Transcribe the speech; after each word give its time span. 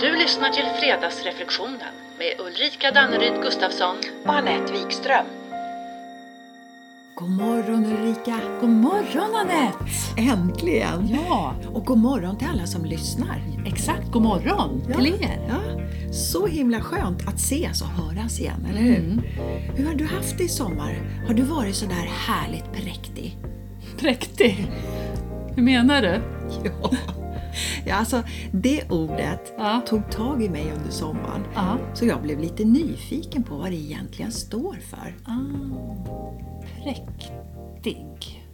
Du 0.00 0.16
lyssnar 0.16 0.48
till 0.50 0.64
Fredagsreflektionen 0.80 1.94
med 2.18 2.46
Ulrika 2.46 2.90
Danneryd 2.94 3.42
Gustafsson. 3.42 3.96
och 4.24 4.34
Anette 4.34 4.72
Wikström. 4.72 5.26
God 7.14 7.30
morgon 7.30 7.86
Ulrika! 7.86 8.40
God 8.60 8.70
morgon 8.70 9.34
Anette! 9.34 9.84
Äntligen! 10.16 11.08
Ja, 11.08 11.54
Och 11.72 11.84
god 11.86 11.98
morgon 11.98 12.38
till 12.38 12.48
alla 12.52 12.66
som 12.66 12.84
lyssnar. 12.84 13.42
exakt. 13.66 14.10
God 14.12 14.22
morgon 14.22 14.82
Ja. 14.88 14.94
till 14.94 15.06
er. 15.06 15.48
Ja, 15.48 15.60
så 16.12 16.46
himla 16.46 16.80
skönt 16.80 17.28
att 17.28 17.34
ses 17.34 17.82
och 17.82 17.88
höras 17.88 18.40
igen, 18.40 18.66
eller 18.70 18.80
hur? 18.80 18.98
Mm. 18.98 19.22
Hur 19.76 19.86
har 19.86 19.94
du 19.94 20.06
haft 20.06 20.38
det 20.38 20.44
i 20.44 20.48
sommar? 20.48 20.96
Har 21.26 21.34
du 21.34 21.42
varit 21.42 21.74
så 21.76 21.86
där 21.86 22.10
härligt 22.26 22.72
präktig? 22.72 23.36
Präktig. 23.98 24.66
Hur 25.56 25.62
menar 25.62 26.02
du? 26.02 26.08
Ja. 26.64 26.90
ja, 27.86 27.94
alltså 27.94 28.22
det 28.52 28.90
ordet 28.90 29.52
Ja. 29.58 29.82
tog 29.86 30.10
tag 30.10 30.42
i 30.42 30.48
mig 30.48 30.72
under 30.76 30.90
sommaren. 30.90 31.44
Ja. 31.54 31.78
Så 31.94 32.04
jag 32.04 32.22
blev 32.22 32.40
lite 32.40 32.64
nyfiken 32.64 33.42
på 33.42 33.56
vad 33.56 33.70
det 33.70 33.76
egentligen 33.76 34.32
står 34.32 34.74
för. 34.90 35.14
Ah, 35.24 35.38
präktig. 36.82 38.44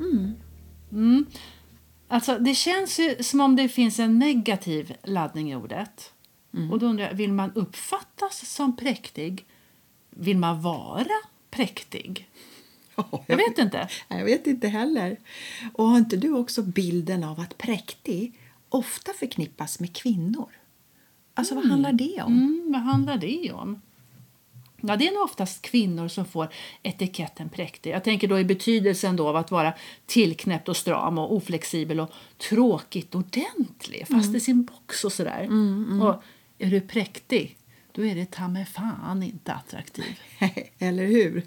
Mm. 0.92 1.26
Alltså, 2.08 2.38
det 2.38 2.54
känns 2.54 2.98
ju 2.98 3.22
som 3.22 3.40
om 3.40 3.56
det 3.56 3.68
finns 3.68 3.98
en 3.98 4.18
negativ 4.18 4.94
laddning 5.02 5.52
i 5.52 5.56
ordet. 5.56 6.10
Och 6.72 6.78
då 6.78 6.86
undrar 6.86 7.06
jag, 7.06 7.14
vill 7.14 7.32
man 7.32 7.52
uppfattas 7.54 8.50
som 8.54 8.76
präktig? 8.76 9.44
Vill 10.10 10.38
man 10.38 10.62
vara 10.62 11.06
präktig? 11.50 12.28
Jag 13.26 13.36
vet 13.36 13.58
inte. 13.58 13.88
Jag 14.08 14.24
vet 14.24 14.46
inte 14.46 14.68
heller. 14.68 15.16
Och 15.74 15.84
har 15.84 15.98
inte 15.98 16.16
du 16.16 16.32
också 16.32 16.62
bilden 16.62 17.24
av 17.24 17.40
att 17.40 17.58
präktig 17.58 18.32
ofta 18.74 19.12
förknippas 19.12 19.80
med 19.80 19.96
kvinnor? 19.96 20.48
Alltså 21.34 21.54
vad 21.54 21.66
handlar 21.66 21.92
det 21.92 22.22
om? 22.22 22.32
Mm, 22.32 22.72
vad 22.72 22.80
handlar 22.80 23.16
det 23.16 23.52
om? 23.52 23.80
Ja, 24.80 24.96
det 24.96 25.08
är 25.08 25.12
nog 25.12 25.22
oftast 25.22 25.62
kvinnor 25.62 26.08
som 26.08 26.24
får 26.24 26.48
etiketten 26.82 27.48
präktig. 27.48 27.90
Jag 27.90 28.04
tänker 28.04 28.28
då 28.28 28.38
i 28.38 28.44
betydelsen 28.44 29.16
då 29.16 29.28
av 29.28 29.36
att 29.36 29.50
vara 29.50 29.74
tillknäppt 30.06 30.68
och 30.68 30.76
stram 30.76 31.18
och 31.18 31.36
oflexibel 31.36 32.00
och 32.00 32.10
tråkigt 32.38 33.14
ordentlig, 33.14 34.06
fast 34.08 34.34
i 34.34 34.40
sin 34.40 34.64
box 34.64 35.04
och 35.04 35.12
sådär. 35.12 35.48
Och 36.02 36.22
är 36.58 36.70
du 36.70 36.80
präktig, 36.80 37.58
då 37.92 38.04
är 38.04 38.14
det 38.14 38.30
ta 38.30 38.48
mig 38.48 38.66
fan 38.66 39.22
inte 39.22 39.52
attraktiv. 39.52 40.18
Eller 40.78 41.06
hur? 41.06 41.42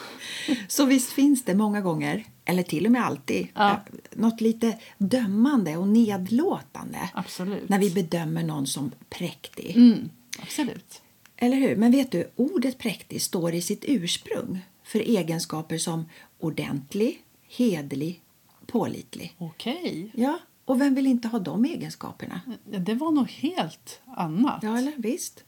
Så 0.68 0.84
visst 0.84 1.12
finns 1.12 1.44
det 1.44 1.54
många 1.54 1.80
gånger, 1.80 2.24
eller 2.44 2.62
till 2.62 2.86
och 2.86 2.92
med 2.92 3.06
alltid, 3.06 3.48
Ja. 3.54 3.70
eh, 3.70 3.78
något 4.12 4.40
lite 4.40 4.78
dömande 4.98 5.76
och 5.76 5.88
nedlåtande 5.88 7.10
Absolut. 7.14 7.68
när 7.68 7.78
vi 7.78 7.90
bedömer 7.90 8.42
någon 8.42 8.66
som 8.66 8.92
präktig. 9.10 9.76
Mm, 9.76 10.10
absolut. 10.42 11.02
Eller 11.36 11.56
hur? 11.56 11.76
Men 11.76 11.92
vet 11.92 12.10
du, 12.12 12.30
ordet 12.36 12.78
präktig 12.78 13.22
står 13.22 13.54
i 13.54 13.62
sitt 13.62 13.84
ursprung 13.88 14.58
för 14.84 14.98
egenskaper 14.98 15.78
som 15.78 16.08
ordentlig, 16.38 17.22
hederlig, 17.48 18.22
pålitlig. 18.66 19.34
Okej. 19.38 20.10
Ja, 20.14 20.38
och 20.64 20.80
vem 20.80 20.94
vill 20.94 21.06
inte 21.06 21.28
ha 21.28 21.38
de 21.38 21.64
egenskaperna? 21.64 22.40
Ja, 22.70 22.78
Det 22.78 22.94
var 22.94 23.10
nog 23.10 23.30
helt 23.30 24.00
annat. 24.16 24.58
Ja, 24.62 24.78
eller 24.78 24.92
visst. 24.96 25.44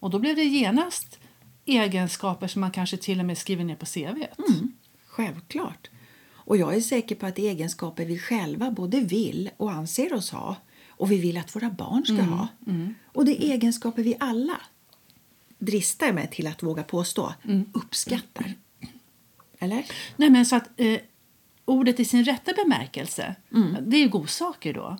Och 0.00 0.10
då 0.10 0.18
blev 0.18 0.36
det 0.36 0.44
genast 0.44 1.18
egenskaper 1.64 2.46
som 2.46 2.60
man 2.60 2.70
kanske 2.70 2.96
till 2.96 3.20
och 3.20 3.26
med 3.26 3.38
skriver 3.38 3.64
ner 3.64 3.76
på 3.76 3.86
CVt. 3.86 4.38
Självklart. 5.06 5.90
Och 6.46 6.56
jag 6.56 6.74
är 6.76 6.80
säker 6.80 7.14
på 7.14 7.26
att 7.26 7.38
egenskaper 7.38 8.04
vi 8.04 8.18
själva 8.18 8.70
både 8.70 9.00
vill 9.00 9.50
och 9.56 9.72
anser 9.72 10.14
oss 10.14 10.30
ha 10.30 10.56
och 10.88 11.10
vi 11.10 11.18
vill 11.18 11.36
att 11.36 11.56
våra 11.56 11.70
barn 11.70 12.04
ska 12.04 12.14
ha. 12.22 12.48
Och 13.06 13.24
det 13.24 13.44
är 13.44 13.52
egenskaper 13.52 14.02
vi 14.02 14.16
alla, 14.20 14.60
dristar 15.58 16.12
mig 16.12 16.30
till 16.32 16.46
att 16.46 16.62
våga 16.62 16.82
påstå, 16.82 17.34
uppskattar. 17.72 18.54
Eller? 19.58 19.86
Nej, 20.16 20.30
men 20.30 20.46
så 20.46 20.56
att 20.56 20.70
eh, 20.76 20.98
ordet 21.64 22.00
i 22.00 22.04
sin 22.04 22.24
rätta 22.24 22.52
bemärkelse, 22.52 23.34
det 23.82 23.96
är 23.96 24.00
ju 24.00 24.08
godsaker 24.08 24.72
då. 24.74 24.96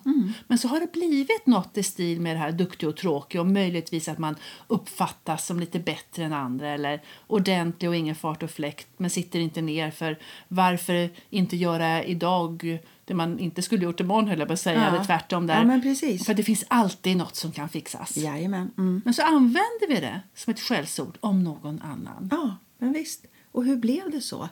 Men 0.47 0.57
så 0.57 0.67
har 0.67 0.79
det 0.79 0.91
blivit 0.91 1.45
något 1.45 1.77
i 1.77 1.83
stil 1.83 2.21
med 2.21 2.35
det 2.35 2.39
här 2.39 2.51
duktig 2.51 2.89
och 2.89 2.97
tråkig 2.97 3.41
och 3.41 3.47
möjligtvis 3.47 4.07
att 4.07 4.17
man 4.17 4.35
uppfattas 4.67 5.45
som 5.45 5.59
lite 5.59 5.79
bättre 5.79 6.23
än 6.23 6.33
andra 6.33 6.69
eller 6.69 7.01
ordentlig 7.27 7.89
och 7.89 7.95
ingen 7.95 8.15
fart 8.15 8.43
och 8.43 8.51
fläkt 8.51 8.87
men 8.97 9.09
sitter 9.09 9.39
inte 9.39 9.61
ner 9.61 9.91
för 9.91 10.19
varför 10.47 11.09
inte 11.29 11.55
göra 11.57 12.03
idag 12.03 12.79
det 13.05 13.13
man 13.13 13.39
inte 13.39 13.61
skulle 13.61 13.83
gjort 13.83 13.99
imorgon 13.99 14.27
höll 14.27 14.39
jag 14.39 14.47
på 14.47 14.53
att 14.53 14.59
säga, 14.59 14.81
Ja. 14.81 14.87
eller 14.87 15.03
tvärtom 15.05 15.47
där. 15.47 15.55
Ja, 15.55 15.63
men 15.63 15.81
precis. 15.81 16.25
För 16.25 16.33
det 16.33 16.43
finns 16.43 16.65
alltid 16.67 17.17
något 17.17 17.35
som 17.35 17.51
kan 17.51 17.69
fixas. 17.69 18.17
Jajamän. 18.17 18.71
Mm. 18.77 19.01
Men 19.05 19.13
så 19.13 19.21
använder 19.21 19.87
vi 19.87 19.95
det 19.95 20.21
som 20.35 20.51
ett 20.51 20.59
skällsord 20.59 21.17
om 21.19 21.43
någon 21.43 21.81
annan. 21.81 22.29
Ja, 22.31 22.55
men 22.77 22.93
visst. 22.93 23.25
Och 23.51 23.65
hur 23.65 23.75
blev 23.75 24.11
det 24.11 24.21
så? 24.21 24.49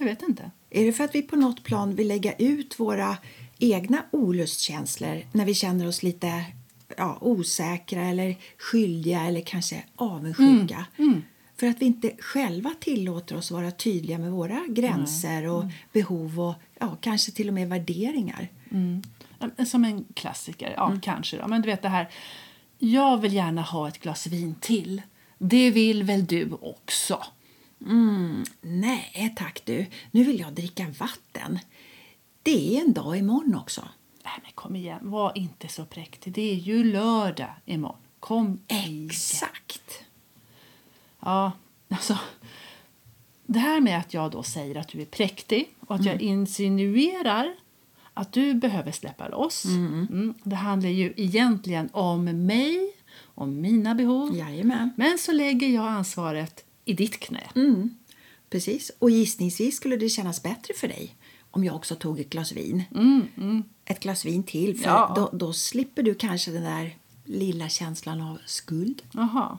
Jag 0.00 0.06
vet 0.06 0.22
inte. 0.22 0.50
Är 0.70 0.84
det 0.84 0.92
för 0.92 1.04
att 1.04 1.14
vi 1.14 1.22
på 1.22 1.36
något 1.36 1.62
plan 1.62 1.94
vill 1.94 2.08
lägga 2.08 2.32
ut 2.32 2.80
våra 2.80 3.16
egna 3.58 4.02
olustkänslor 4.10 5.22
när 5.32 5.44
vi 5.44 5.54
känner 5.54 5.88
oss 5.88 6.02
lite 6.02 6.44
ja, 6.96 7.18
osäkra 7.20 8.02
eller 8.04 8.36
skyldiga 8.58 9.20
eller 9.20 9.40
kanske 9.40 9.84
avundsjuka? 9.96 10.86
För 11.56 11.66
att 11.66 11.80
vi 11.82 11.86
inte 11.86 12.10
själva 12.18 12.74
tillåter 12.80 13.36
oss 13.36 13.50
vara 13.50 13.70
tydliga 13.70 14.18
med 14.18 14.30
våra 14.32 14.66
gränser 14.68 15.46
och 15.46 15.64
behov 15.92 16.40
och 16.40 16.54
ja, 16.78 16.96
kanske 17.00 17.32
till 17.32 17.48
och 17.48 17.54
med 17.54 17.68
värderingar. 17.68 18.48
Ja, 19.56 19.64
Som 19.64 19.84
en 19.84 20.04
klassiker, 20.14 20.72
ja 20.76 20.98
kanske 21.02 21.36
då. 21.36 21.48
Men 21.48 21.62
du 21.62 21.66
vet 21.66 21.82
det 21.82 21.88
här, 21.88 22.08
jag 22.78 23.18
vill 23.18 23.34
gärna 23.34 23.62
ha 23.62 23.88
ett 23.88 23.98
glas 23.98 24.26
vin 24.26 24.54
till. 24.60 25.02
Det 25.38 25.70
vill 25.70 26.02
väl 26.02 26.26
du 26.26 26.52
också? 26.60 27.22
Nej 28.60 29.34
tack 29.36 29.62
du, 29.64 29.86
nu 30.10 30.24
vill 30.24 30.40
jag 30.40 30.52
dricka 30.52 30.86
vatten. 30.98 31.58
Det 32.42 32.76
är 32.76 32.80
en 32.80 32.92
dag 32.92 33.18
imorgon 33.18 33.54
också. 33.54 33.88
Nej 34.24 34.32
men 34.42 34.52
kom 34.54 34.76
igen, 34.76 35.10
var 35.10 35.38
inte 35.38 35.68
så 35.68 35.84
präktig. 35.84 36.32
Det 36.32 36.50
är 36.50 36.54
ju 36.54 36.84
lördag 36.84 37.54
imorgon. 37.64 37.98
Kom 38.20 38.60
igen. 38.68 39.06
Exakt. 39.06 40.04
Ja, 41.20 41.52
alltså. 41.88 42.18
Det 43.46 43.58
här 43.58 43.80
med 43.80 43.98
att 43.98 44.14
jag 44.14 44.30
då 44.30 44.42
säger 44.42 44.76
att 44.76 44.88
du 44.88 45.00
är 45.00 45.06
präktig 45.06 45.74
och 45.80 45.94
att 45.94 46.04
jag 46.04 46.22
insinuerar 46.22 47.54
att 48.14 48.32
du 48.32 48.54
behöver 48.54 48.92
släppa 48.92 49.28
loss. 49.28 49.64
Mm, 49.64 50.34
det 50.42 50.56
handlar 50.56 50.90
ju 50.90 51.14
egentligen 51.16 51.88
om 51.92 52.46
mig, 52.46 52.92
om 53.34 53.60
mina 53.60 53.94
behov. 53.94 54.36
Jajamän. 54.36 54.90
Men 54.96 55.18
så 55.18 55.32
lägger 55.32 55.68
jag 55.68 55.86
ansvaret 55.86 56.64
i 56.90 56.94
ditt 56.94 57.20
knä. 57.20 57.50
Mm, 57.54 57.94
precis. 58.50 58.90
Och 58.98 59.10
gissningsvis 59.10 59.76
skulle 59.76 59.96
det 59.96 60.08
kännas 60.08 60.42
bättre 60.42 60.74
för 60.74 60.88
dig 60.88 61.16
om 61.50 61.64
jag 61.64 61.76
också 61.76 61.94
tog 61.94 62.20
ett 62.20 62.30
glas 62.30 62.52
vin. 62.52 62.82
Ett 63.84 64.00
glas 64.00 64.24
vin 64.24 64.42
till, 64.42 64.78
för 64.78 64.84
Ja. 64.88 65.12
då, 65.16 65.30
då 65.38 65.52
slipper 65.52 66.02
du 66.02 66.14
kanske 66.14 66.50
den 66.50 66.62
där 66.62 66.96
lilla 67.24 67.68
känslan 67.68 68.20
av 68.20 68.38
skuld. 68.46 69.02
Jaha. 69.12 69.58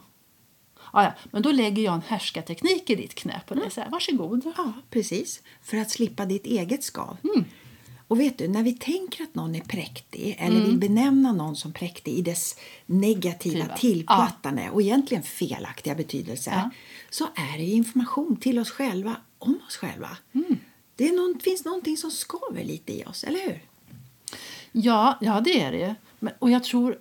Ja, 0.94 1.04
ja, 1.04 1.14
men 1.32 1.42
då 1.42 1.52
lägger 1.52 1.84
jag 1.84 1.94
en 1.94 2.02
härskarteknik 2.02 2.90
i 2.90 2.96
ditt 2.96 3.16
knä 3.16 3.42
på 3.48 3.54
dig. 3.56 3.72
Så 3.72 3.82
här, 3.82 3.90
varsågod. 3.90 4.54
Ja, 4.58 4.74
precis. 4.90 5.42
För 5.64 5.78
att 5.78 5.90
slippa 5.92 6.26
ditt 6.26 6.46
eget 6.46 6.84
skav. 6.84 7.18
Och 8.12 8.20
vet 8.20 8.38
du, 8.38 8.48
när 8.48 8.64
vi 8.64 8.74
tänker 8.74 9.24
att 9.24 9.36
någon 9.36 9.56
är 9.56 9.60
präktig 9.60 10.36
eller 10.40 10.62
vill 10.66 10.78
benämna 10.78 11.32
någon 11.34 11.56
som 11.56 11.74
präktig 11.74 12.12
i 12.14 12.22
dess 12.22 12.56
negativa, 12.86 13.66
Tiva. 13.66 13.78
tillplattande 13.78 14.70
och 14.70 14.82
egentligen 14.82 15.24
felaktiga 15.24 15.96
betydelse 15.96 16.52
Ja. 16.54 16.70
så 17.10 17.24
är 17.36 17.58
det 17.58 17.64
information 17.64 18.36
till 18.38 18.60
oss 18.60 18.72
själva 18.72 19.16
om 19.38 19.60
oss 19.68 19.78
själva. 19.78 20.18
Det 20.96 21.08
är 21.08 21.14
någon, 21.14 21.40
finns 21.40 21.66
någonting 21.66 21.98
som 21.98 22.12
skaver 22.12 22.64
lite 22.64 22.94
i 22.94 23.06
oss, 23.06 23.24
eller 23.24 23.40
hur? 23.40 23.62
Ja, 24.72 25.18
ja 25.22 25.42
det 25.42 25.62
är 25.62 25.72
det. 25.72 25.96
Men, 26.20 26.34
och 26.40 26.52
jag 26.52 26.64
tror, 26.64 26.98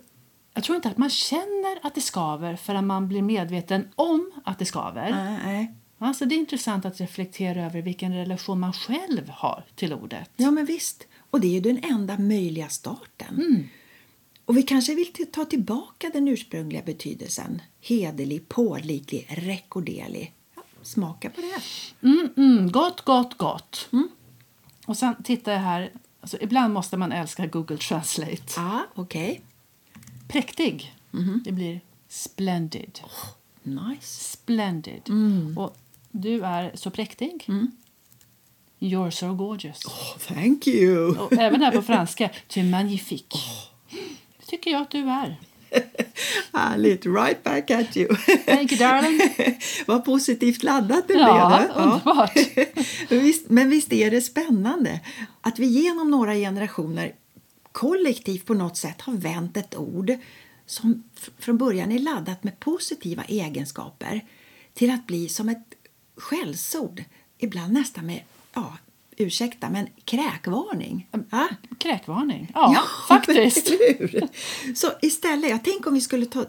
jag 0.53 0.63
tror 0.63 0.75
inte 0.75 0.89
att 0.89 0.97
man 0.97 1.09
känner 1.09 1.79
att 1.87 1.95
det 1.95 2.01
skaver 2.01 2.55
förrän 2.55 2.87
man 2.87 3.07
blir 3.07 3.21
medveten 3.21 3.87
om 3.95 4.31
att 4.43 4.59
det 4.59 4.65
skaver. 4.65 5.11
Nej. 5.43 5.75
Alltså, 6.03 6.25
det 6.25 6.35
är 6.35 6.37
intressant 6.37 6.85
att 6.85 7.01
reflektera 7.01 7.65
över 7.65 7.81
vilken 7.81 8.13
relation 8.13 8.59
man 8.59 8.73
själv 8.73 9.29
har 9.29 9.65
till 9.75 9.93
ordet. 9.93 10.29
Ja, 10.35 10.51
men 10.51 10.65
visst. 10.65 11.07
Och 11.29 11.41
det 11.41 11.47
är 11.47 11.51
ju 11.51 11.59
den 11.59 11.83
enda 11.83 12.17
möjliga 12.17 12.69
starten. 12.69 13.69
Och 14.45 14.57
vi 14.57 14.63
kanske 14.63 14.95
vill 14.95 15.13
ta 15.31 15.45
tillbaka 15.45 16.09
den 16.13 16.27
ursprungliga 16.27 16.81
betydelsen. 16.81 17.61
Hederlig, 17.81 18.49
pålitlig, 18.49 19.27
rekorderlig. 19.29 20.33
Ja, 20.55 20.63
smaka 20.81 21.29
på 21.29 21.41
det. 21.41 21.61
Mm, 22.07 22.29
mm, 22.37 22.71
gott, 22.71 23.01
gott, 23.01 23.37
gott. 23.37 23.89
Och 24.85 24.97
sen 24.97 25.23
tittar 25.23 25.51
jag 25.51 25.59
här. 25.59 25.91
Alltså, 26.21 26.37
ibland 26.41 26.73
måste 26.73 26.97
man 26.97 27.11
älska 27.11 27.47
Google 27.47 27.77
Translate. 27.77 28.43
Ja, 28.55 28.85
okej. 28.95 29.41
Präktig. 30.27 30.95
Det 31.45 31.51
blir 31.51 31.81
splendid. 32.07 32.99
Nice. 33.63 34.31
Splendid. 34.31 35.01
Och 35.57 35.77
du 36.11 36.43
är 36.45 36.71
så 36.75 36.89
präktig. 36.91 37.45
You're 38.79 39.09
so 39.11 39.33
gorgeous. 39.33 39.85
Oh, 39.85 40.17
thank 40.27 40.67
you. 40.67 41.17
Och 41.19 41.33
även 41.33 41.61
här 41.61 41.71
på 41.71 41.81
franska, 41.81 42.29
tu 42.47 42.59
es 42.59 42.65
magnifique. 42.71 43.37
Det 44.39 44.45
tycker 44.47 44.71
jag 44.71 44.81
att 44.81 44.91
du 44.91 44.99
är. 45.09 45.39
Härligt! 46.53 47.05
Right 47.05 47.43
back 47.43 47.71
at 47.71 47.97
you. 47.97 48.15
Thank 48.45 48.71
you 48.71 48.79
darling. 48.79 49.19
Vad 49.87 50.05
positivt 50.05 50.63
laddat 50.63 51.07
det 51.07 51.13
Ja, 51.13 51.57
blev. 51.57 51.85
underbart. 51.85 52.35
men, 53.09 53.19
visst, 53.23 53.49
men 53.49 53.69
visst 53.69 53.93
är 53.93 54.11
det 54.11 54.21
spännande 54.21 54.99
att 55.41 55.59
vi 55.59 55.65
genom 55.65 56.11
några 56.11 56.33
generationer 56.33 57.15
kollektivt 57.71 58.45
på 58.45 58.53
något 58.53 58.77
sätt 58.77 59.01
har 59.01 59.13
vänt 59.13 59.57
ett 59.57 59.75
ord 59.75 60.11
som 60.65 61.03
från 61.39 61.57
början 61.57 61.91
är 61.91 61.99
laddat 61.99 62.43
med 62.43 62.59
positiva 62.59 63.23
egenskaper 63.23 64.21
till 64.73 64.89
att 64.91 65.07
bli 65.07 65.29
som 65.29 65.49
ett 65.49 65.73
skällsord, 66.17 67.03
ibland 67.37 67.73
nästan 67.73 68.05
med, 68.05 68.21
ja, 68.53 68.77
ursäkta, 69.17 69.69
men 69.69 69.87
kräkvarning. 70.05 71.07
Ja? 71.31 71.47
Kräkvarning. 71.77 72.51
Ja, 72.53 72.83
faktiskt. 73.07 73.67
eller 73.67 73.97
hur? 73.99 74.27
Så 74.75 74.87
istället, 75.01 75.49
jag 75.49 75.63
tänker 75.63 75.87
om 75.87 75.93
vi 75.93 76.01
skulle 76.01 76.25
ta 76.25 76.45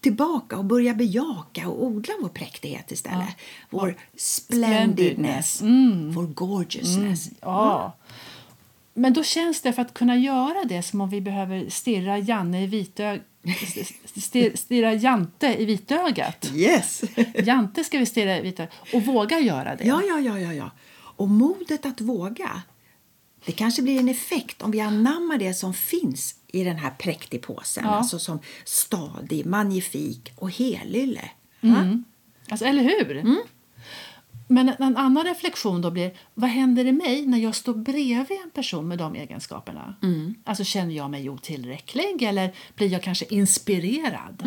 tillbaka 0.00 0.58
och 0.58 0.64
börja 0.64 0.94
bejaka 0.94 1.68
och 1.68 1.84
odla 1.84 2.14
vår 2.20 2.28
präktighet 2.28 2.92
istället. 2.92 3.28
Vår 3.70 3.96
splendidness, 4.16 5.62
vår 6.14 6.26
gorgeousness. 6.26 7.28
Ja. 7.40 7.92
Men 8.94 9.12
då 9.12 9.22
känns 9.22 9.60
det 9.60 9.72
för 9.72 9.82
att 9.82 9.94
kunna 9.94 10.16
göra 10.16 10.64
det 10.64 10.82
som 10.82 11.00
om 11.00 11.10
vi 11.10 11.20
behöver 11.20 11.68
stirra 11.68 12.18
Janne 12.18 12.64
i 12.64 12.66
vitö... 12.66 13.18
stir- 14.16 14.56
stirra 14.56 14.94
Jante 14.94 15.56
i 15.58 15.64
vitögat. 15.64 16.50
Yes! 16.54 17.02
Jante 17.44 17.84
ska 17.84 17.98
vi 17.98 18.06
stirra 18.06 18.38
i 18.38 18.40
vitögat 18.40 18.72
och 18.92 19.02
våga 19.06 19.40
göra 19.40 19.76
det. 19.76 19.84
Ja, 19.84 20.02
ja, 20.08 20.20
ja, 20.20 20.38
ja, 20.38 20.52
ja. 20.52 20.70
Och 20.98 21.28
modet 21.28 21.86
att 21.86 22.00
våga. 22.00 22.62
Det 23.46 23.52
kanske 23.52 23.82
blir 23.82 24.00
en 24.00 24.08
effekt 24.08 24.62
om 24.62 24.70
vi 24.70 24.80
anammar 24.80 25.38
det 25.38 25.54
som 25.54 25.74
finns 25.74 26.34
i 26.48 26.64
den 26.64 26.76
här 26.76 26.90
präktigpåsen. 26.90 27.84
Ja. 27.84 27.90
Alltså 27.90 28.18
som 28.18 28.38
stadig, 28.64 29.46
magnifik 29.46 30.32
och 30.36 30.50
helylle. 30.50 31.30
Va? 31.60 32.02
Alltså, 32.48 32.64
eller 32.64 32.82
hur? 32.82 33.22
Men 34.46 34.68
en- 34.68 34.96
annan 34.96 35.24
reflektion 35.24 35.80
då 35.82 35.90
blir 35.90 36.12
vad 36.34 36.50
händer 36.50 36.84
i 36.84 36.92
mig 36.92 37.26
när 37.26 37.38
jag 37.38 37.54
står 37.54 37.74
bredvid 37.74 38.38
en 38.44 38.50
person 38.50 38.88
med 38.88 38.98
de 38.98 39.14
egenskaperna? 39.14 39.94
Alltså 40.44 40.64
Känner 40.64 40.94
jag 40.94 41.10
mig 41.10 41.30
otillräcklig 41.30 42.22
eller 42.22 42.52
blir 42.74 42.88
jag 42.92 43.02
kanske 43.02 43.24
inspirerad? 43.34 44.42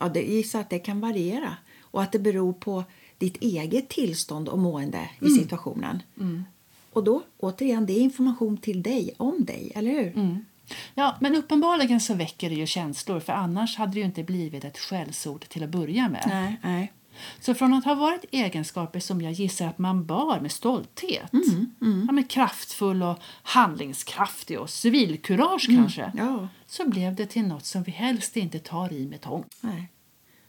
Ja, 0.00 0.08
det 0.08 0.20
gissar 0.22 0.60
att 0.60 0.70
det 0.70 0.78
kan 0.78 1.00
variera 1.00 1.56
och 1.80 2.02
att 2.02 2.12
det 2.12 2.18
beror 2.18 2.52
på 2.52 2.84
ditt 3.18 3.36
eget 3.42 3.88
tillstånd 3.88 4.48
och 4.48 4.58
mående 4.58 5.10
i 5.20 5.28
situationen. 5.30 6.02
Och 6.92 7.04
då, 7.04 7.22
återigen, 7.38 7.86
det 7.86 7.92
är 7.92 8.00
information 8.00 8.56
till 8.56 8.82
dig 8.82 9.14
om 9.16 9.44
dig, 9.44 9.72
eller 9.74 9.90
hur? 9.90 10.12
Ja, 10.94 11.16
men 11.20 11.36
uppenbarligen 11.36 12.00
så 12.00 12.14
väcker 12.14 12.48
det 12.50 12.56
ju 12.56 12.66
känslor 12.66 13.20
för 13.20 13.32
annars 13.32 13.76
hade 13.76 13.92
det 13.92 13.98
ju 13.98 14.04
inte 14.04 14.22
blivit 14.22 14.64
ett 14.64 14.78
skällsord 14.78 15.48
till 15.48 15.62
att 15.62 15.70
börja 15.70 16.08
med. 16.08 16.24
Nej, 16.26 16.56
nej. 16.62 16.92
Så 17.40 17.54
från 17.54 17.74
att 17.74 17.84
ha 17.84 17.94
varit 17.94 18.24
egenskaper 18.30 19.00
som 19.00 19.20
jag 19.20 19.32
gissar 19.32 19.66
att 19.66 19.78
man 19.78 20.06
bar 20.06 20.40
med 20.40 20.52
stolthet, 20.52 21.30
Ja, 22.06 22.12
men 22.12 22.24
kraftfull 22.24 23.02
och 23.02 23.18
handlingskraftig 23.42 24.60
och 24.60 24.70
civilkurage 24.70 25.66
kanske, 25.66 26.12
Ja, 26.16 26.48
så 26.66 26.88
blev 26.88 27.14
det 27.14 27.26
till 27.26 27.46
något 27.46 27.64
som 27.64 27.82
vi 27.82 27.92
helst 27.92 28.36
inte 28.36 28.58
tar 28.58 28.92
i 28.92 29.06
med 29.06 29.20
tång. 29.20 29.44
nej. 29.60 29.88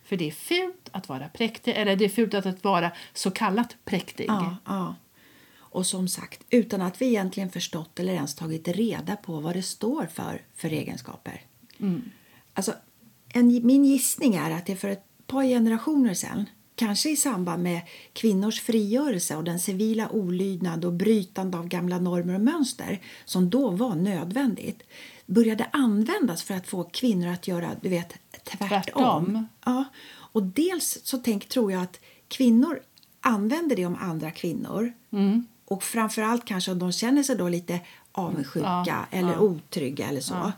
För 0.04 0.18
det 0.18 0.28
är 0.28 0.31
fult 0.31 0.90
att 0.92 1.10
vara 1.10 1.30
präktig, 1.30 1.74
eller 1.78 1.96
det 1.96 2.06
är 2.06 2.10
fult 2.10 2.34
att 2.34 2.64
vara 2.64 2.92
så 3.14 3.31
kallat 3.31 3.75
präktig. 3.86 4.25
Ja, 4.28 4.58
ja. 4.66 4.96
Och 5.58 5.86
som 5.86 6.08
sagt, 6.08 6.44
utan 6.50 6.81
att 6.81 7.02
vi 7.02 7.06
egentligen 7.06 7.50
förstått 7.50 8.00
eller 8.00 8.14
ens 8.14 8.36
tagit 8.36 8.68
reda 8.68 9.16
på 9.16 9.40
vad 9.40 9.56
det 9.56 9.64
står 9.64 10.06
för 10.06 10.42
för 10.56 10.69
egenskaper. 10.69 11.42
Alltså, 12.54 12.74
en, 13.30 13.48
min 13.66 13.86
gissning 13.86 14.36
är 14.36 14.52
att 14.52 14.66
det 14.66 14.75
för 14.75 14.88
ett 14.90 15.04
par 15.28 15.44
generationer 15.44 16.14
sedan 16.14 16.46
kanske 16.77 17.09
i 17.09 17.15
samband 17.15 17.63
med 17.63 17.81
kvinnors 18.13 18.62
frigörelse 18.62 19.35
och 19.35 19.44
den 19.44 19.59
civila 19.59 20.09
olydnad 20.09 20.85
och 20.85 20.94
brytande 20.94 21.57
av 21.57 21.68
gamla 21.68 22.00
normer 22.00 22.33
och 22.33 22.41
mönster 22.41 23.01
som 23.25 23.50
då 23.50 23.69
var 23.69 23.95
nödvändigt 23.95 24.83
började 25.25 25.69
användas 25.74 26.44
för 26.44 26.53
att 26.53 26.68
få 26.68 26.83
kvinnor 26.83 27.27
att 27.27 27.47
göra 27.47 27.69
du 27.81 27.89
vet, 27.89 28.13
tvärtom. 28.44 28.68
Tvärtom. 28.69 29.47
Ja. 29.65 29.83
Och 30.33 30.44
dels 30.44 31.00
så 31.03 31.18
tänk, 31.18 31.50
tror 31.50 31.71
jag 31.71 31.81
att 31.81 32.00
kvinnor 32.27 32.80
använder 33.21 33.75
det 33.75 33.85
om 33.85 33.95
andra 33.95 34.31
kvinnor. 34.31 34.94
Och 35.65 35.83
framförallt 35.83 36.45
kanske 36.45 36.71
om 36.71 36.80
de 36.80 36.91
känner 36.91 37.23
sig 37.23 37.35
då 37.35 37.50
lite 37.50 37.80
avundsjuka 38.12 38.83
Ja, 38.85 39.06
eller 39.12 39.33
ja. 39.33 39.39
otrygga 39.39 40.07
eller 40.07 40.21
så. 40.21 40.51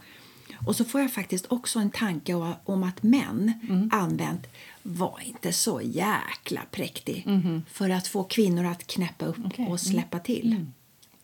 Och 0.68 0.76
så 0.76 0.86
får 0.86 1.02
jag 1.02 1.14
faktiskt 1.14 1.46
också 1.52 1.80
en 1.80 1.92
tanke 1.92 2.34
om 2.66 2.84
att 2.84 3.04
män 3.04 3.54
Mm. 3.70 3.90
använt 3.94 4.48
var 4.90 5.20
inte 5.26 5.54
så 5.54 5.82
jäkla 5.82 6.62
präktig 6.72 7.24
Mhm. 7.28 7.66
för 7.72 7.90
att 7.90 8.08
få 8.08 8.24
kvinnor 8.24 8.66
att 8.66 8.88
knäppa 8.88 9.26
upp 9.26 9.38
Okej. 9.46 9.68
och 9.68 9.80
släppa 9.80 10.20
till. 10.20 10.66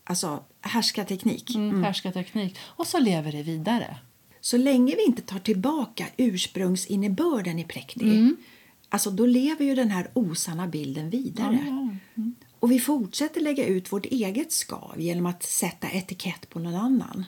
Alltså 0.04 0.44
härskarteknik. 0.60 1.54
Mm. 1.54 1.82
Härskarteknik. 1.84 2.56
Och 2.62 2.86
så 2.86 2.98
lever 2.98 3.32
det 3.32 3.42
vidare. 3.42 3.96
Så 4.40 4.56
länge 4.56 4.94
vi 4.96 5.04
inte 5.04 5.22
tar 5.22 5.38
tillbaka 5.38 6.06
ursprungsinnebörden 6.16 7.58
i 7.58 7.64
präktig 7.64 8.34
alltså 8.88 9.10
då 9.10 9.26
lever 9.26 9.64
ju 9.64 9.74
den 9.74 9.90
här 9.90 10.10
osanna 10.14 10.66
bilden 10.66 11.10
vidare. 11.10 11.98
Och 12.60 12.70
vi 12.72 12.80
fortsätter 12.80 13.40
lägga 13.40 13.66
ut 13.66 13.92
vårt 13.92 14.06
eget 14.06 14.52
skav 14.52 14.94
genom 15.00 15.26
att 15.26 15.42
sätta 15.42 15.90
etikett 15.90 16.50
på 16.50 16.58
någon 16.58 16.74
annan. 16.74 17.24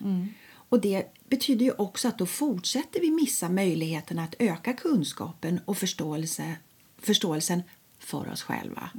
Och 0.68 0.80
det 0.80 1.06
betyder 1.28 1.64
ju 1.64 1.72
också 1.72 2.08
att 2.08 2.18
då 2.18 2.26
fortsätter 2.26 3.00
vi 3.00 3.10
missa 3.10 3.48
möjligheten 3.48 4.18
att 4.18 4.34
öka 4.38 4.72
kunskapen 4.72 5.60
och 5.64 5.76
förståelse, 5.78 6.56
förståelsen 6.98 7.62
för 7.98 8.32
oss 8.32 8.42
själva. 8.42 8.90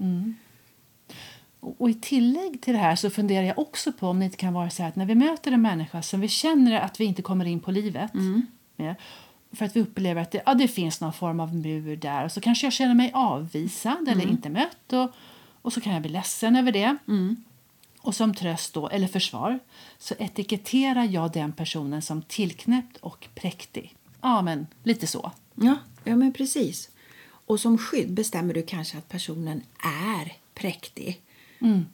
Och 1.60 1.81
och 1.81 1.89
i 1.89 1.94
tillägg 1.94 2.62
till 2.62 2.74
det 2.74 2.80
här 2.80 2.95
så 2.95 3.10
funderar 3.10 3.45
jag 3.45 3.60
också 3.60 3.92
på 3.92 4.07
om 4.07 4.19
det 4.19 4.25
inte 4.25 4.38
kan 4.38 4.54
vara 4.54 4.69
så 4.69 4.83
att 4.83 4.95
när 4.95 5.06
vi 5.06 5.16
möter 5.16 5.51
en 5.51 5.62
människa 5.62 6.01
som 6.01 6.21
vi 6.21 6.27
känner 6.27 6.80
att 6.80 7.00
vi 7.00 7.06
inte 7.06 7.21
kommer 7.21 7.45
in 7.45 7.60
på 7.60 7.72
livet 7.72 8.13
med, 8.75 8.95
för 9.51 9.65
att 9.65 9.75
vi 9.75 9.81
upplever 9.81 10.22
att 10.22 10.31
det, 10.31 10.42
ja, 10.45 10.54
det 10.54 10.68
finns 10.68 11.01
någon 11.01 11.13
form 11.13 11.39
av 11.39 11.56
mur 11.56 11.95
där 11.95 12.25
och 12.25 12.31
så 12.31 12.42
kanske 12.42 12.65
jag 12.65 12.74
känner 12.74 12.95
mig 12.95 13.12
avvisad 13.13 14.07
eller 14.07 14.27
inte 14.31 14.50
mött 14.50 14.94
och, 14.94 15.12
och 15.62 15.74
så 15.74 15.81
kan 15.81 15.94
jag 15.94 16.01
bli 16.01 16.12
ledsen 16.12 16.56
över 16.56 16.72
det. 16.72 16.98
Och 18.01 18.16
som 18.16 18.34
tröst 18.34 18.74
då, 18.74 18.90
eller 18.90 19.07
försvar 19.07 19.60
så 19.98 20.16
etiketterar 20.19 21.04
jag 21.04 21.31
den 21.31 21.51
personen 21.51 22.01
som 22.01 22.22
tillknäppt 22.22 22.98
och 22.98 23.28
präktig. 23.36 23.96
Ja, 24.22 24.42
men 24.42 24.68
lite 24.84 25.07
så. 25.07 25.31
Ja, 25.56 25.78
ja 26.04 26.16
men 26.16 26.34
precis. 26.34 26.90
Och 27.24 27.60
som 27.60 27.77
skydd 27.77 28.13
bestämmer 28.13 28.53
du 28.53 28.63
kanske 28.63 28.98
att 28.98 29.10
personen 29.10 29.63
är 30.18 30.34
präktig. 30.53 31.22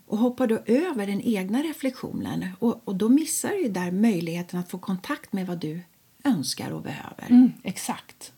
Och 0.08 0.18
hoppar 0.18 0.48
då 0.48 0.60
över 0.66 1.08
den 1.08 1.22
egna 1.22 1.64
reflektionen 1.64 2.48
och, 2.60 2.82
och 2.86 2.96
då 2.96 3.10
missar 3.10 3.50
du 3.50 3.70
där 3.70 3.92
möjligheten 3.92 4.60
att 4.60 4.70
få 4.70 4.78
kontakt 4.78 5.34
med 5.34 5.48
vad 5.48 5.58
du 5.58 5.82
önskar 6.24 6.72
och 6.72 6.82
behöver. 6.82 7.26
Mm, 7.30 7.52
exakt. 7.64 8.32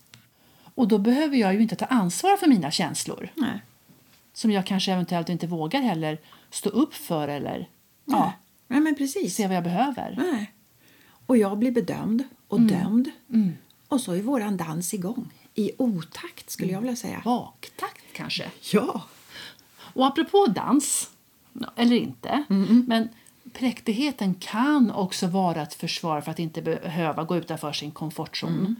Och 0.75 0.87
då 0.87 0.97
behöver 0.97 1.37
jag 1.37 1.53
ju 1.53 1.61
inte 1.61 1.75
ta 1.75 1.85
ansvar 1.85 2.37
för 2.37 2.47
mina 2.47 2.71
känslor. 2.71 3.29
Nej. 3.35 3.61
Som 4.37 4.51
jag 4.51 4.65
kanske 4.65 4.91
eventuellt 4.91 5.29
inte 5.29 5.47
vågar 5.47 5.81
heller 5.81 6.17
stå 6.49 6.69
upp 6.69 6.93
för 6.93 7.27
eller 7.27 7.69
ja, 8.05 8.15
Ja. 8.15 8.33
Nej, 8.67 8.79
men 8.79 8.95
precis. 8.95 9.35
se 9.35 9.47
vad 9.47 9.55
jag 9.55 9.63
behöver. 9.63 10.15
Nej. 10.17 10.53
Och 11.25 11.37
jag 11.37 11.57
blir 11.57 11.71
bedömd 11.71 12.23
och 12.47 12.61
dömd. 12.61 13.11
Och 13.87 14.01
så 14.01 14.13
är 14.13 14.21
våran 14.21 14.57
dans 14.57 14.93
igång. 14.93 15.33
I 15.55 15.71
otakt 15.77 16.49
skulle 16.49 16.71
jag 16.71 16.81
vilja 16.81 16.95
säga. 16.95 17.21
Baktakt 17.25 18.03
kanske. 18.13 18.51
Ja. 18.71 19.03
Och 19.93 20.07
apropå 20.07 20.47
dans, 20.55 21.11
eller 21.75 21.95
inte, 21.95 22.43
men 22.87 23.09
präktigheten 23.53 24.33
kan 24.33 24.91
också 24.91 25.27
vara 25.27 25.61
ett 25.61 25.73
försvar 25.73 26.21
för 26.21 26.31
att 26.31 26.39
inte 26.39 26.61
behöva 26.61 27.23
gå 27.23 27.37
utanför 27.37 27.73
sin 27.73 27.91
komfortzon. 27.91 28.75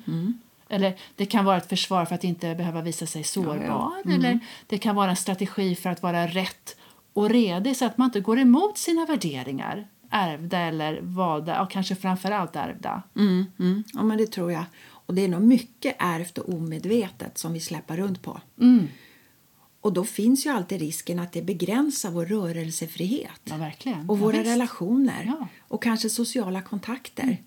Eller 0.69 0.97
det 1.15 1.25
kan 1.25 1.45
vara 1.45 1.57
ett 1.57 1.69
försvar 1.69 2.05
för 2.05 2.15
att 2.15 2.23
inte 2.23 2.55
behöva 2.55 2.81
visa 2.81 3.05
sig 3.05 3.23
sårbar. 3.23 3.91
Eller 4.05 4.39
det 4.67 4.77
kan 4.77 4.95
vara 4.95 5.09
en 5.09 5.15
strategi 5.15 5.75
för 5.75 5.89
att 5.89 6.03
vara 6.03 6.27
rätt 6.27 6.77
och 7.13 7.29
redig 7.29 7.77
så 7.77 7.85
att 7.85 7.97
man 7.97 8.05
inte 8.05 8.19
går 8.19 8.39
emot 8.39 8.77
sina 8.77 9.05
värderingar. 9.05 9.87
Ärvda 10.09 10.59
eller 10.59 10.99
valda, 11.01 11.61
och 11.61 11.71
kanske 11.71 11.95
framför 11.95 12.31
allt 12.31 12.55
ärvda. 12.55 13.03
Mm, 13.15 13.45
mm. 13.59 13.83
Ja, 13.93 14.03
men 14.03 14.17
det 14.17 14.27
tror 14.27 14.51
jag. 14.51 14.63
Och 14.89 15.13
det 15.13 15.21
är 15.23 15.27
nog 15.27 15.41
mycket 15.41 15.95
ärvt 15.99 16.37
och 16.37 16.53
omedvetet 16.53 17.37
som 17.37 17.53
vi 17.53 17.59
släpper 17.59 17.97
runt 17.97 18.21
på. 18.21 18.41
Och 19.81 19.93
då 19.93 20.03
finns 20.05 20.45
ju 20.45 20.49
alltid 20.49 20.79
risken 20.79 21.19
att 21.19 21.31
det 21.31 21.41
begränsar 21.41 22.11
vår 22.11 22.25
rörelsefrihet. 22.25 23.41
Ja, 23.43 23.57
verkligen. 23.57 24.09
Och 24.09 24.17
Ja, 24.17 24.21
våra 24.21 24.37
visst. 24.37 24.47
relationer. 24.51 25.23
Ja. 25.39 25.47
Och 25.67 25.83
kanske 25.83 26.09
sociala 26.09 26.61
kontakter. 26.61 27.37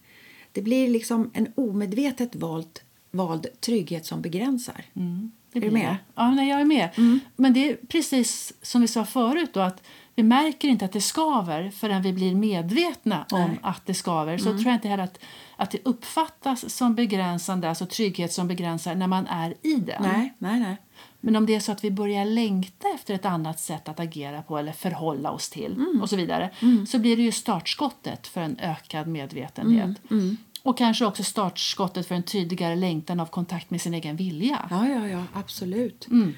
Det 0.52 0.62
blir 0.62 0.88
liksom 0.88 1.30
en 1.34 1.52
omedvetet 1.56 2.34
vald, 2.36 2.80
vald 3.10 3.46
trygghet 3.60 4.06
som 4.06 4.22
begränsar. 4.22 4.84
Mm, 4.94 5.32
det 5.52 5.58
Är 5.58 5.62
du 5.62 5.70
med? 5.70 5.88
det. 5.88 5.96
Ja, 6.14 6.30
nej, 6.30 6.48
jag 6.48 6.60
är 6.60 6.64
med. 6.64 6.90
Men 7.36 7.52
det 7.52 7.70
är 7.70 7.76
precis 7.88 8.52
som 8.62 8.80
vi 8.80 8.88
sa 8.88 9.04
förut 9.04 9.50
då, 9.52 9.60
att 9.60 9.82
vi 10.14 10.22
märker 10.22 10.68
inte 10.68 10.84
att 10.84 10.92
det 10.92 11.00
skaver 11.00 11.70
förrän 11.70 12.02
vi 12.02 12.12
blir 12.12 12.34
medvetna 12.34 13.26
om 13.30 13.40
Nej. 13.50 13.58
att 13.62 13.86
det 13.86 13.94
skaver. 13.94 14.38
Så 14.38 14.44
tror 14.44 14.64
jag 14.66 14.74
inte 14.74 14.88
heller 14.88 15.04
att, 15.04 15.18
att 15.56 15.70
det 15.70 15.78
uppfattas 15.84 16.74
som 16.74 16.94
begränsande, 16.94 17.68
alltså 17.68 17.86
trygghet 17.86 18.32
som 18.32 18.48
begränsar 18.48 18.94
när 18.94 19.06
man 19.06 19.26
är 19.26 19.54
i 19.62 19.74
den. 19.74 20.02
Nej, 20.02 20.34
nej, 20.38 20.60
nej. 20.60 20.76
Men 21.20 21.36
om 21.36 21.46
det 21.46 21.54
är 21.54 21.60
så 21.60 21.72
att 21.72 21.84
vi 21.84 21.90
börjar 21.90 22.24
längta 22.24 22.88
efter 22.94 23.14
ett 23.14 23.24
annat 23.24 23.60
sätt 23.60 23.88
att 23.88 24.00
agera 24.00 24.42
på 24.42 24.58
eller 24.58 24.72
förhålla 24.72 25.30
oss 25.30 25.50
till 25.50 25.72
Mm. 25.72 26.00
och 26.02 26.10
så 26.10 26.16
vidare 26.16 26.50
så 26.88 26.98
blir 26.98 27.16
det 27.16 27.22
ju 27.22 27.32
startskottet 27.32 28.26
för 28.26 28.40
en 28.40 28.56
ökad 28.58 29.06
medvetenhet. 29.06 30.10
Mm, 30.10 30.36
Och 30.62 30.78
kanske 30.78 31.04
också 31.06 31.24
startskottet 31.24 32.06
för 32.06 32.14
en 32.14 32.22
tydligare 32.22 32.76
längtan 32.76 33.20
av 33.20 33.26
kontakt 33.26 33.70
med 33.70 33.80
sin 33.80 33.94
egen 33.94 34.16
vilja. 34.16 34.66
Ja, 34.70 34.88
ja, 34.88 35.08
ja, 35.08 35.24
absolut. 35.34 36.06
Mm. 36.10 36.34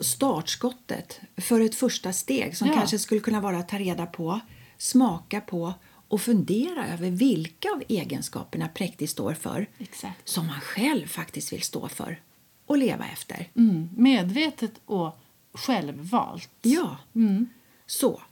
Startskottet 0.00 1.20
för 1.36 1.60
ett 1.60 1.74
första 1.74 2.12
steg 2.12 2.56
som 2.56 2.68
Ja. 2.68 2.74
kanske 2.74 2.98
skulle 2.98 3.20
kunna 3.20 3.40
vara 3.40 3.58
att 3.58 3.68
ta 3.68 3.78
reda 3.78 4.06
på, 4.06 4.40
smaka 4.78 5.40
på 5.40 5.74
och 6.08 6.20
fundera 6.20 6.86
över 6.88 7.10
vilka 7.10 7.68
av 7.70 7.82
egenskaperna 7.88 8.68
präktig 8.68 9.10
står 9.10 9.34
för 9.34 9.66
Exakt. 9.78 10.28
som 10.28 10.46
man 10.46 10.60
själv 10.60 11.06
faktiskt 11.06 11.52
vill 11.52 11.62
stå 11.62 11.88
för 11.88 12.20
och 12.66 12.78
leva 12.78 13.04
efter. 13.12 13.48
Mm. 13.56 13.88
Medvetet 13.96 14.72
och 14.84 15.18
självvalt. 15.52 16.50
Ja. 16.62 16.96
Mm. 17.14 17.48
Så, 17.86 18.22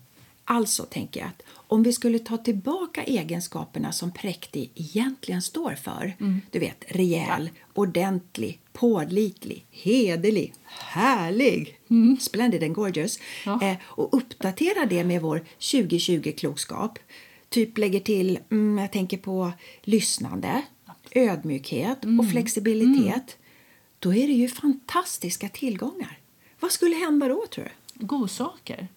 alltså 0.45 0.83
tänker 0.83 1.21
jag 1.21 1.29
att 1.29 1.43
om 1.53 1.83
vi 1.83 1.93
skulle 1.93 2.19
ta 2.19 2.37
tillbaka 2.37 3.03
egenskaperna 3.05 3.93
som 3.93 4.13
präktig 4.13 4.71
egentligen 4.75 5.43
står 5.43 5.75
för, 5.75 6.17
Mm. 6.21 6.41
du 6.51 6.59
vet 6.59 6.85
rejäl, 6.89 7.51
ordentlig, 7.75 8.61
pålitlig, 8.73 9.67
hederlig, 9.71 10.55
härlig, 10.67 11.79
splendid 12.21 12.63
and 12.63 12.75
gorgeous, 12.75 13.19
Mm. 13.47 13.59
Ja. 13.63 13.69
eh, 13.71 13.77
och 13.85 14.15
uppdatera 14.17 14.87
det 14.87 15.05
med 15.05 15.23
vår 15.23 15.45
2020-klokskap. 15.59 16.99
Typ 17.49 17.79
lägger 17.79 18.01
till, 18.01 18.39
mm, 18.51 18.79
jag 18.79 18.93
tänker 18.93 19.17
på 19.19 19.53
lyssnande, 19.83 20.63
ödmjukhet 21.11 22.05
Mm. 22.05 22.21
och 22.21 22.31
flexibilitet. 22.31 23.37
Då 23.99 24.15
är 24.15 24.27
det 24.27 24.33
ju 24.33 24.49
fantastiska 24.49 25.49
tillgångar. 25.49 26.19
Vad 26.61 26.73
skulle 26.73 26.97
hända 26.97 27.29
då 27.29 27.45
tror 27.51 27.65
du? 27.95 28.07
Godsaker. 28.07 28.89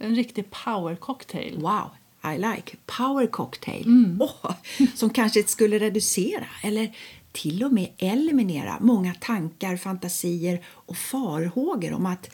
En 0.00 0.14
riktig 0.14 0.50
power 0.50 0.96
cocktail. 0.96 1.58
Wow, 1.58 1.90
I 2.34 2.38
like. 2.38 2.76
Power 2.86 3.26
cocktail. 3.26 3.86
Mm. 3.86 4.22
Åh, 4.22 4.52
som 4.94 5.10
kanske 5.10 5.42
skulle 5.42 5.78
reducera 5.78 6.46
eller 6.62 6.96
till 7.32 7.64
och 7.64 7.72
med 7.72 7.92
eliminera 7.98 8.78
många 8.80 9.14
tankar, 9.14 9.76
fantasier 9.76 10.64
och 10.66 10.96
farhågor 10.96 11.92
om 11.92 12.06
att 12.06 12.30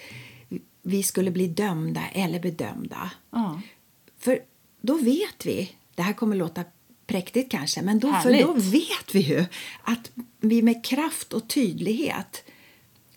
vi 0.82 1.02
skulle 1.02 1.30
bli 1.30 1.46
dömda 1.46 2.02
eller 2.12 2.40
bedömda. 2.40 3.10
Ja. 3.30 3.60
För 4.18 4.38
då 4.80 4.96
vet 4.96 5.46
vi, 5.46 5.72
det 5.94 6.02
här 6.02 6.12
kommer 6.12 6.36
låta 6.36 6.64
präktigt 7.06 7.50
kanske, 7.50 7.82
men 7.82 7.98
då, 7.98 8.12
för 8.12 8.42
då 8.42 8.52
vet 8.52 9.14
vi 9.14 9.20
ju 9.20 9.44
att 9.82 10.10
vi 10.40 10.62
med 10.62 10.84
kraft 10.84 11.32
och 11.32 11.48
tydlighet 11.48 12.44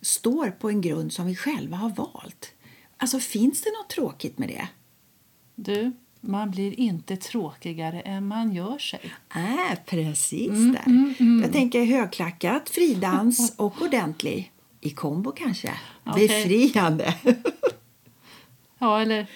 står 0.01 0.51
på 0.51 0.69
en 0.69 0.81
grund 0.81 1.13
som 1.13 1.25
vi 1.25 1.35
själva 1.35 1.77
har 1.77 1.89
valt. 1.89 2.53
Alltså 2.97 3.19
finns 3.19 3.61
det 3.61 3.69
något 3.69 3.89
tråkigt 3.89 4.37
med 4.37 4.49
det? 4.49 4.67
Du, 5.55 5.91
man 6.21 6.51
blir 6.51 6.79
inte 6.79 7.17
tråkigare 7.17 8.01
än 8.01 8.27
man 8.27 8.53
gör 8.53 8.77
sig. 8.77 9.13
Äh, 9.35 9.77
precis 9.85 10.49
Mm, 10.49 10.71
där. 11.19 11.41
Jag 11.43 11.51
tänker 11.53 11.85
högklackat, 11.85 12.69
fridans 12.69 13.53
och 13.57 13.81
ordentlig. 13.81 14.51
I 14.81 14.89
kombo 14.89 15.31
kanske. 15.31 15.73
Okej. 16.05 16.27
Befriande. 16.27 17.15
Ja, 18.79 19.01
eller 19.01 19.27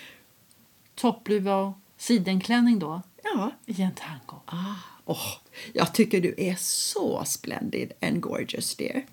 toppluva 0.95 1.55
och 1.55 1.73
sidenklänning 1.97 2.79
då. 2.79 3.01
ja. 3.23 3.51
I 3.65 3.81
en 3.81 3.91
tango. 3.95 4.41
Ah, 4.45 4.75
åh, 5.05 5.27
jag 5.73 5.93
tycker 5.93 6.21
du 6.21 6.35
är 6.37 6.55
så 6.59 7.23
splendid 7.25 7.91
and 8.01 8.21
gorgeous 8.21 8.75
dear. 8.75 9.05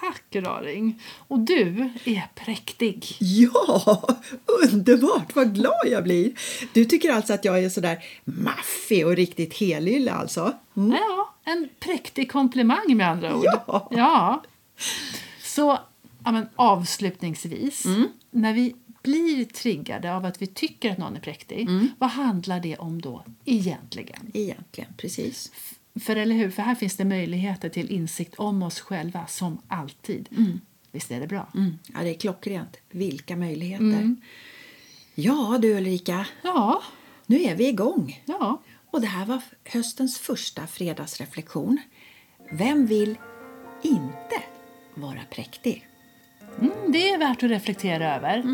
Tack, 0.00 0.22
raring. 0.32 1.02
Och 1.28 1.40
du 1.40 1.90
är 2.04 2.28
präktig. 2.34 3.16
Ja, 3.18 4.08
underbart! 4.72 5.36
Vad 5.36 5.54
glad 5.54 5.86
jag 5.86 6.04
blir. 6.04 6.32
Du 6.72 6.84
tycker 6.84 7.10
alltså 7.12 7.32
att 7.32 7.44
jag 7.44 7.64
är 7.64 7.68
sådär 7.68 8.04
maffig 8.24 9.06
och 9.06 9.16
riktigt 9.16 9.54
helylle 9.54 10.12
alltså? 10.12 10.52
Mm. 10.76 10.92
Ja, 10.92 11.34
en 11.44 11.68
präktig 11.80 12.32
komplimang 12.32 12.96
med 12.96 13.08
andra 13.08 13.36
ord. 13.36 13.44
Ja. 13.44 13.88
ja. 13.90 14.42
Så 15.42 15.78
ja, 16.24 16.32
men, 16.32 16.48
avslutningsvis, 16.56 17.84
när 18.30 18.54
vi 18.54 18.74
blir 19.02 19.44
triggade 19.44 20.14
av 20.14 20.24
att 20.24 20.42
vi 20.42 20.46
tycker 20.46 20.92
att 20.92 20.98
någon 20.98 21.16
är 21.16 21.20
präktig, 21.20 21.68
vad 21.98 22.10
handlar 22.10 22.60
det 22.60 22.76
om 22.76 23.00
då 23.00 23.24
egentligen? 23.44 24.30
Egentligen, 24.34 24.94
precis. 24.96 25.52
För 26.00 26.16
eller 26.16 26.34
hur, 26.34 26.50
för 26.50 26.62
här 26.62 26.74
finns 26.74 26.96
det 26.96 27.04
möjligheter 27.04 27.68
till 27.68 27.90
insikt 27.90 28.34
om 28.34 28.62
oss 28.62 28.80
själva 28.80 29.26
som 29.26 29.58
alltid. 29.68 30.28
Visst 30.92 31.10
är 31.10 31.20
det 31.20 31.26
bra? 31.26 31.46
Mm. 31.54 31.78
Ja, 31.94 32.00
det 32.02 32.10
är 32.10 32.14
klockrent. 32.18 32.76
Vilka 32.90 33.36
möjligheter. 33.36 34.16
Ja 35.14 35.58
du 35.62 35.74
Ulrika, 35.76 36.26
Ja, 36.42 36.82
nu 37.26 37.42
är 37.42 37.54
vi 37.56 37.68
igång. 37.68 38.22
ja. 38.24 38.62
Och 38.92 39.00
det 39.00 39.06
här 39.06 39.26
var 39.26 39.40
höstens 39.64 40.18
första 40.18 40.66
fredagsreflektion. 40.66 41.78
Vem 42.52 42.86
vill 42.86 43.18
inte 43.82 44.42
vara 44.94 45.20
präktig? 45.30 45.86
Mm, 46.60 46.92
det 46.92 47.10
är 47.10 47.18
värt 47.18 47.42
att 47.42 47.50
reflektera 47.50 48.14
över. 48.16 48.44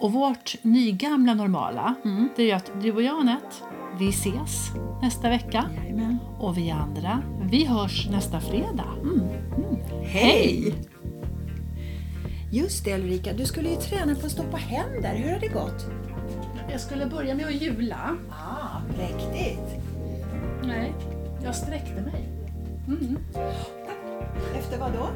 Och 0.00 0.12
vårt 0.12 0.56
nygamla 0.64 1.34
normala, 1.34 1.94
det 2.36 2.50
är 2.50 2.56
att 2.56 2.70
du 2.82 2.92
och 2.92 3.02
jag 3.02 3.20
Anette, 3.20 3.56
vi 3.98 4.08
ses 4.08 4.70
nästa 5.02 5.28
vecka. 5.28 5.70
Jajamän. 5.76 6.05
Och 6.38 6.58
vi 6.58 6.70
andra, 6.70 7.22
vi 7.50 7.64
hörs 7.64 8.08
nästa 8.10 8.40
fredag. 8.40 8.88
Hej! 10.02 10.74
Just 12.52 12.84
det 12.84 12.94
Ulrika, 12.94 13.32
du 13.32 13.44
skulle 13.44 13.68
ju 13.68 13.76
träna 13.76 14.14
på 14.14 14.26
att 14.26 14.32
stå 14.32 14.42
på 14.42 14.56
händer. 14.56 15.14
Hur 15.14 15.32
har 15.32 15.40
det 15.40 15.48
gått? 15.48 15.86
Jag 16.70 16.80
skulle 16.80 17.06
börja 17.06 17.34
med 17.34 17.46
att 17.46 17.62
jula. 17.62 18.16
Ah, 18.30 18.80
präktigt. 18.96 19.80
Nej, 20.62 20.94
jag 21.44 21.54
sträckte 21.54 22.00
mig. 22.00 22.28
Efter 24.58 24.78
vad 24.78 24.92
då? 24.92 25.06